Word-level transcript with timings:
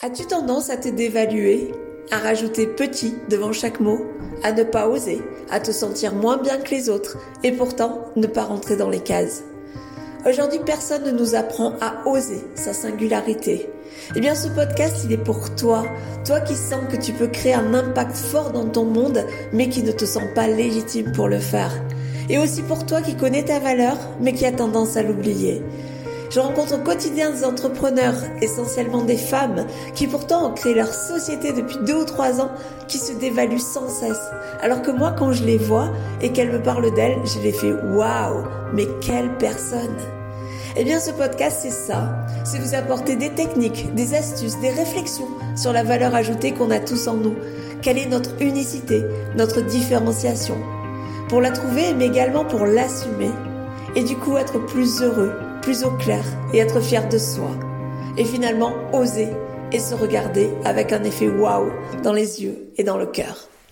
As-tu 0.00 0.26
tendance 0.26 0.70
à 0.70 0.76
te 0.76 0.88
dévaluer, 0.88 1.72
à 2.12 2.18
rajouter 2.18 2.68
petit 2.68 3.14
devant 3.28 3.52
chaque 3.52 3.80
mot, 3.80 3.98
à 4.44 4.52
ne 4.52 4.62
pas 4.62 4.86
oser, 4.86 5.20
à 5.50 5.58
te 5.58 5.72
sentir 5.72 6.14
moins 6.14 6.36
bien 6.36 6.58
que 6.58 6.70
les 6.70 6.88
autres 6.88 7.18
et 7.42 7.50
pourtant 7.50 8.04
ne 8.14 8.28
pas 8.28 8.44
rentrer 8.44 8.76
dans 8.76 8.90
les 8.90 9.00
cases? 9.00 9.42
Aujourd'hui, 10.24 10.60
personne 10.64 11.02
ne 11.02 11.10
nous 11.10 11.34
apprend 11.34 11.72
à 11.80 12.06
oser 12.06 12.44
sa 12.54 12.72
singularité. 12.72 13.68
Eh 14.14 14.20
bien, 14.20 14.36
ce 14.36 14.46
podcast, 14.46 14.98
il 15.04 15.10
est 15.10 15.16
pour 15.16 15.56
toi. 15.56 15.84
Toi 16.24 16.42
qui 16.42 16.54
sens 16.54 16.84
que 16.88 16.96
tu 16.96 17.12
peux 17.12 17.26
créer 17.26 17.54
un 17.54 17.74
impact 17.74 18.16
fort 18.16 18.52
dans 18.52 18.68
ton 18.68 18.84
monde, 18.84 19.26
mais 19.52 19.68
qui 19.68 19.82
ne 19.82 19.90
te 19.90 20.04
sens 20.04 20.22
pas 20.32 20.46
légitime 20.46 21.10
pour 21.10 21.26
le 21.26 21.40
faire. 21.40 21.72
Et 22.28 22.38
aussi 22.38 22.62
pour 22.62 22.86
toi 22.86 23.02
qui 23.02 23.16
connais 23.16 23.44
ta 23.44 23.58
valeur, 23.58 23.96
mais 24.20 24.32
qui 24.32 24.46
a 24.46 24.52
tendance 24.52 24.96
à 24.96 25.02
l'oublier. 25.02 25.60
Je 26.30 26.40
rencontre 26.40 26.74
au 26.74 26.78
quotidien 26.78 27.30
des 27.30 27.44
entrepreneurs, 27.44 28.14
essentiellement 28.42 29.02
des 29.02 29.16
femmes, 29.16 29.66
qui 29.94 30.06
pourtant 30.06 30.50
ont 30.50 30.54
créé 30.54 30.74
leur 30.74 30.92
société 30.92 31.52
depuis 31.52 31.78
deux 31.86 31.94
ou 31.94 32.04
trois 32.04 32.40
ans, 32.40 32.50
qui 32.86 32.98
se 32.98 33.12
dévaluent 33.12 33.58
sans 33.58 33.88
cesse. 33.88 34.20
Alors 34.60 34.82
que 34.82 34.90
moi, 34.90 35.14
quand 35.18 35.32
je 35.32 35.44
les 35.44 35.56
vois 35.56 35.90
et 36.20 36.30
qu'elles 36.30 36.52
me 36.52 36.62
parlent 36.62 36.92
d'elles, 36.94 37.18
je 37.24 37.40
les 37.40 37.52
fais 37.52 37.72
waouh, 37.72 38.44
mais 38.74 38.86
quelle 39.00 39.30
personne! 39.38 39.96
Eh 40.76 40.84
bien, 40.84 41.00
ce 41.00 41.10
podcast, 41.10 41.60
c'est 41.62 41.70
ça. 41.70 42.14
C'est 42.44 42.58
vous 42.58 42.74
apporter 42.74 43.16
des 43.16 43.30
techniques, 43.30 43.94
des 43.94 44.14
astuces, 44.14 44.60
des 44.60 44.70
réflexions 44.70 45.28
sur 45.56 45.72
la 45.72 45.82
valeur 45.82 46.14
ajoutée 46.14 46.52
qu'on 46.52 46.70
a 46.70 46.78
tous 46.78 47.08
en 47.08 47.14
nous. 47.14 47.34
Quelle 47.82 47.98
est 47.98 48.06
notre 48.06 48.40
unicité, 48.40 49.02
notre 49.36 49.62
différenciation? 49.62 50.56
Pour 51.28 51.40
la 51.40 51.50
trouver, 51.50 51.94
mais 51.96 52.06
également 52.06 52.44
pour 52.44 52.66
l'assumer. 52.66 53.30
Et 53.96 54.04
du 54.04 54.16
coup, 54.16 54.36
être 54.36 54.64
plus 54.66 55.02
heureux, 55.02 55.32
plus 55.68 55.84
au 55.84 55.90
clair 55.90 56.24
et 56.54 56.60
être 56.60 56.80
fier 56.80 57.06
de 57.10 57.18
soi. 57.18 57.50
Et 58.16 58.24
finalement, 58.24 58.72
oser 58.94 59.28
et 59.70 59.78
se 59.78 59.94
regarder 59.94 60.48
avec 60.64 60.94
un 60.94 61.04
effet 61.04 61.28
waouh 61.28 61.70
dans 62.02 62.14
les 62.14 62.42
yeux 62.42 62.72
et 62.78 62.84
dans 62.84 62.96
le 62.96 63.04
cœur. 63.04 63.50